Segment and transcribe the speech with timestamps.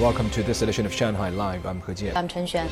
[0.00, 1.66] Welcome to this edition of Shanghai Live.
[1.66, 2.14] I'm He Jian.
[2.14, 2.68] I'm Chen Xuan.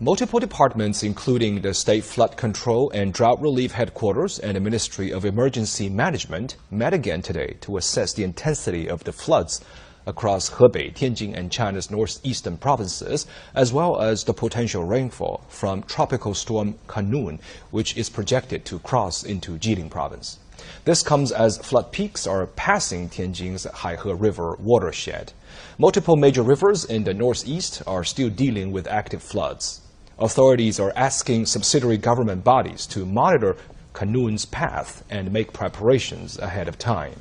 [0.00, 5.26] Multiple departments, including the State Flood Control and Drought Relief Headquarters and the Ministry of
[5.26, 9.60] Emergency Management, met again today to assess the intensity of the floods
[10.06, 16.34] across Hebei, Tianjin, and China's northeastern provinces, as well as the potential rainfall from Tropical
[16.34, 17.40] Storm Khanun,
[17.70, 20.38] which is projected to cross into Jilin province.
[20.84, 25.32] This comes as flood peaks are passing Tianjin's Haihe River watershed.
[25.78, 29.80] Multiple major rivers in the northeast are still dealing with active floods.
[30.18, 33.56] Authorities are asking subsidiary government bodies to monitor
[33.92, 37.14] Khanun's path and make preparations ahead of time.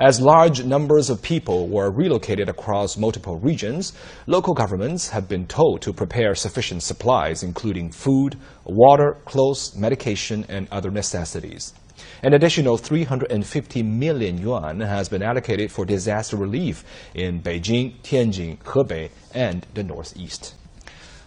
[0.00, 3.92] As large numbers of people were relocated across multiple regions,
[4.26, 10.68] local governments have been told to prepare sufficient supplies, including food, water, clothes, medication, and
[10.70, 11.74] other necessities.
[12.22, 19.10] An additional 350 million yuan has been allocated for disaster relief in Beijing, Tianjin, Hebei,
[19.34, 20.54] and the Northeast.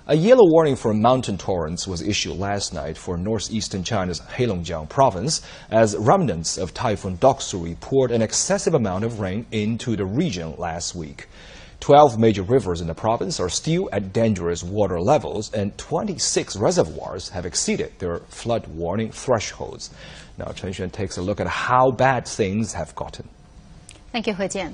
[0.05, 5.41] A yellow warning for mountain torrents was issued last night for northeastern China's Heilongjiang province
[5.71, 10.93] as remnants of Typhoon Doksuri poured an excessive amount of rain into the region last
[10.93, 11.29] week.
[11.79, 17.29] 12 major rivers in the province are still at dangerous water levels, and 26 reservoirs
[17.29, 19.89] have exceeded their flood warning thresholds.
[20.37, 23.29] Now, Chen Xuan takes a look at how bad things have gotten.
[24.11, 24.73] Thank you, He Jian.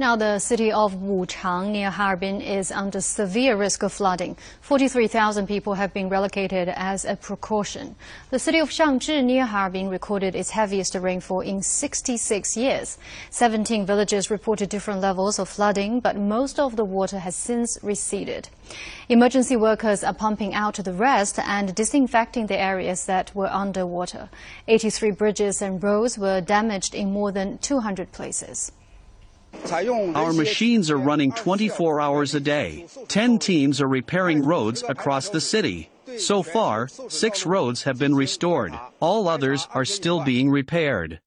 [0.00, 4.36] Now, the city of Wuchang near Harbin is under severe risk of flooding.
[4.60, 7.96] 43,000 people have been relocated as a precaution.
[8.30, 12.96] The city of Shangzhi near Harbin recorded its heaviest rainfall in 66 years.
[13.30, 18.50] 17 villages reported different levels of flooding, but most of the water has since receded.
[19.08, 24.28] Emergency workers are pumping out the rest and disinfecting the areas that were underwater.
[24.68, 28.70] 83 bridges and roads were damaged in more than 200 places.
[29.70, 32.86] Our machines are running 24 hours a day.
[33.08, 35.90] 10 teams are repairing roads across the city.
[36.16, 38.72] So far, six roads have been restored.
[39.00, 41.20] All others are still being repaired.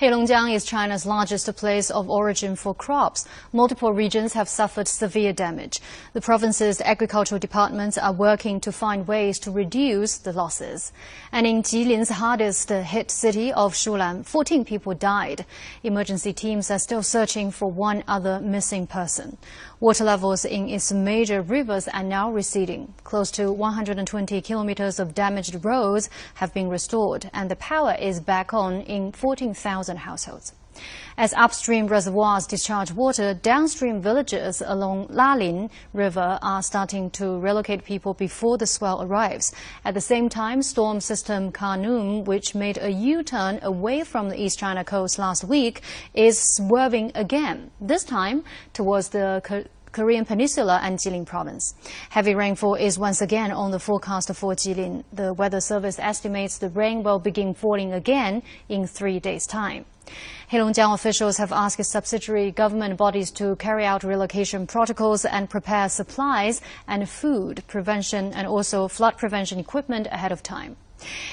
[0.00, 3.26] Heilongjiang is China's largest place of origin for crops.
[3.52, 5.80] Multiple regions have suffered severe damage.
[6.12, 10.92] The province's agricultural departments are working to find ways to reduce the losses.
[11.32, 15.44] And in Jilin's hardest hit city of Shulan, 14 people died.
[15.82, 19.36] Emergency teams are still searching for one other missing person.
[19.80, 22.94] Water levels in its major rivers are now receding.
[23.02, 28.54] Close to 120 kilometers of damaged roads have been restored, and the power is back
[28.54, 30.52] on in 14,000 households.
[31.16, 38.14] As upstream reservoirs discharge water, downstream villages along Lalin River are starting to relocate people
[38.14, 39.52] before the swell arrives.
[39.84, 44.60] At the same time, storm system Khanun, which made a U-turn away from the East
[44.60, 45.82] China coast last week,
[46.14, 49.42] is swerving again, this time towards the
[49.92, 51.74] Korean Peninsula and Jilin province.
[52.10, 55.04] Heavy rainfall is once again on the forecast for Jilin.
[55.12, 59.84] The Weather Service estimates the rain will begin falling again in three days' time.
[60.50, 66.62] Heilongjiang officials have asked subsidiary government bodies to carry out relocation protocols and prepare supplies
[66.86, 70.76] and food prevention and also flood prevention equipment ahead of time.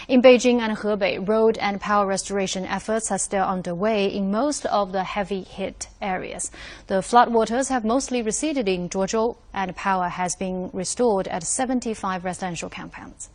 [0.08, 4.92] In Beijing and Hebei, road and power restoration efforts are still underway in most of
[4.92, 6.52] the heavy hit areas.
[6.88, 12.70] The floodwaters have mostly receded in Zhuozhou, and power has been restored at 75 residential
[12.70, 13.30] compounds.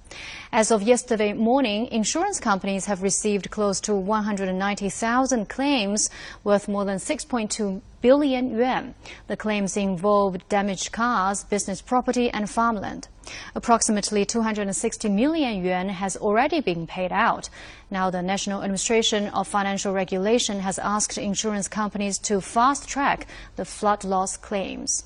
[0.53, 6.11] As of yesterday morning, insurance companies have received close to 190,000 claims
[6.45, 8.95] worth more than 6.2 billion yuan.
[9.27, 13.09] The claims involved damaged cars, business property, and farmland.
[13.55, 17.49] Approximately 260 million yuan has already been paid out.
[17.91, 23.65] Now, the National Administration of Financial Regulation has asked insurance companies to fast track the
[23.65, 25.05] flood loss claims.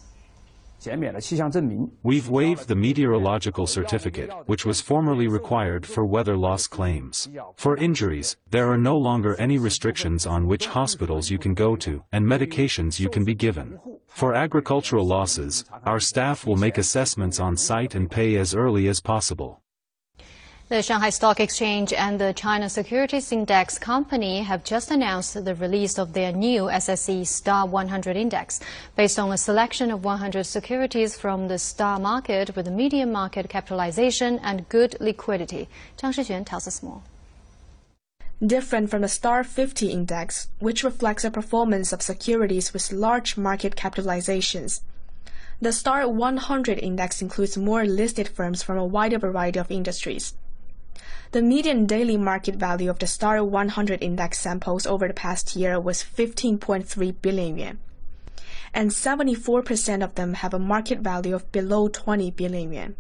[2.03, 7.29] We've waived the meteorological certificate, which was formerly required for weather loss claims.
[7.57, 12.05] For injuries, there are no longer any restrictions on which hospitals you can go to
[12.13, 13.81] and medications you can be given.
[14.07, 19.01] For agricultural losses, our staff will make assessments on site and pay as early as
[19.01, 19.64] possible.
[20.71, 25.99] The Shanghai Stock Exchange and the China Securities Index Company have just announced the release
[25.99, 28.61] of their new SSE Star 100 Index,
[28.97, 34.39] based on a selection of 100 securities from the star market with medium market capitalization
[34.39, 35.69] and good liquidity.
[35.99, 37.03] Zhang Shixuan tells us more.
[38.45, 43.77] Different from the Star 50 Index, which reflects the performance of securities with large market
[43.77, 44.81] capitalizations.
[45.61, 50.33] The Star 100 Index includes more listed firms from a wider variety of industries.
[51.35, 55.81] The median daily market value of the Star 100 index samples over the past year
[55.81, 57.79] was 15.3 billion yuan.
[58.73, 62.97] And 74% of them have a market value of below 20 billion yuan.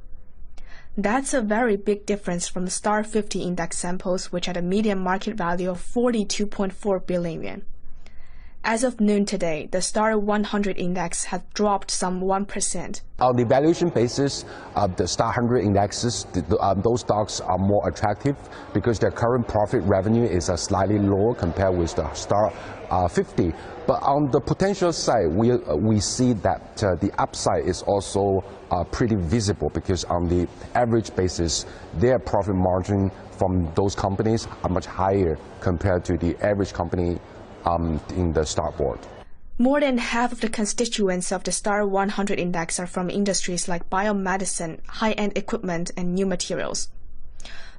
[0.99, 4.99] That's a very big difference from the Star 50 index samples, which had a median
[4.99, 7.63] market value of 42.4 billion yuan.
[8.66, 13.02] As of noon today, the Star 100 index has dropped some 1%.
[13.20, 17.58] On the valuation basis, uh, the Star 100 indexes, the, the, um, those stocks are
[17.58, 18.37] more attractive
[18.72, 22.55] because their current profit revenue is uh, slightly lower compared with the Star
[22.88, 23.52] uh, 50.
[23.87, 28.43] But on the potential side, we, uh, we see that uh, the upside is also
[28.70, 31.66] uh, pretty visible because on the average basis,
[31.99, 37.19] their profit margin from those companies are much higher compared to the average company
[37.64, 38.99] um, in the Star board.
[39.58, 43.90] More than half of the constituents of the Star 100 index are from industries like
[43.90, 46.88] biomedicine, high-end equipment, and new materials.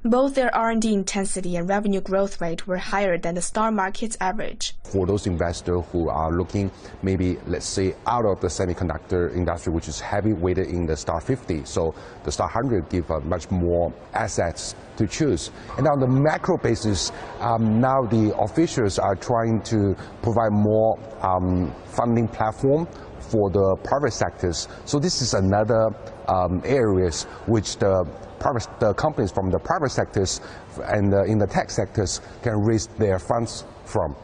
[0.02, 4.75] Both their R&D intensity and revenue growth rate were higher than the star market's average.
[4.92, 6.70] For those investors who are looking
[7.02, 11.20] maybe, let's say, out of the semiconductor industry, which is heavy weighted in the star
[11.20, 11.94] 50, so
[12.24, 15.50] the star 100 give uh, much more assets to choose.
[15.76, 21.74] And on the macro basis, um, now the officials are trying to provide more um,
[21.86, 22.86] funding platform
[23.20, 24.68] for the private sectors.
[24.84, 25.88] So this is another
[26.28, 28.04] um, areas which the
[28.38, 30.40] private, the companies from the private sectors
[30.84, 34.14] and uh, in the tech sectors can raise their funds from.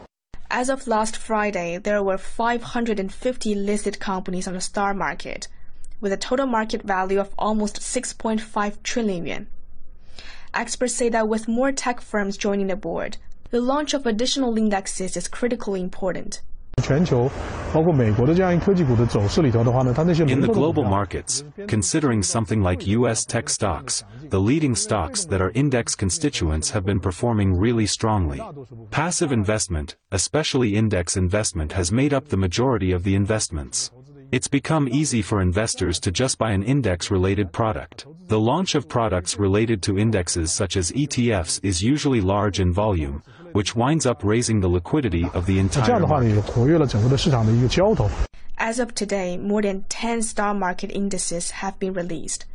[0.55, 5.47] As of last Friday, there were 550 listed companies on the star market,
[5.99, 9.47] with a total market value of almost 6.5 trillion yuan.
[10.53, 13.17] Experts say that with more tech firms joining the board,
[13.49, 16.41] the launch of additional indexes is critically important.
[20.29, 25.51] In the global markets, considering something like US tech stocks, the leading stocks that are
[25.51, 28.41] index constituents have been performing really strongly.
[28.91, 33.91] Passive investment, especially index investment has made up the majority of the investments.
[34.33, 38.07] It's become easy for investors to just buy an index-related product.
[38.27, 43.21] The launch of products related to indexes such as ETFs is usually large in volume,
[43.53, 46.43] which winds up raising the liquidity of the entire market.
[48.57, 52.45] As of today, more than 10 star market indices have been released,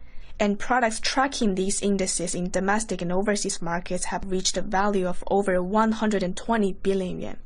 [0.41, 5.25] and products tracking these indices in domestic and overseas markets have reached a value of
[5.31, 7.37] over 120 billion yuan.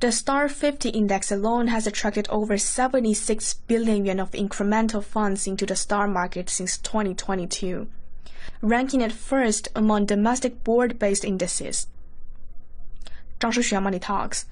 [0.00, 5.64] The Star 50 index alone has attracted over 76 billion yuan of incremental funds into
[5.64, 7.86] the star market since 2022,
[8.60, 11.86] ranking at first among domestic board-based indices.
[13.38, 14.42] 张诗璇 Money Talks。